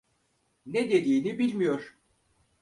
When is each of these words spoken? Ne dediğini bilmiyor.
Ne 0.65 0.89
dediğini 0.89 1.39
bilmiyor. 1.39 1.97